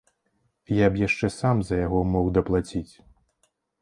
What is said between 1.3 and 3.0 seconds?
сам за яго мог даплаціць.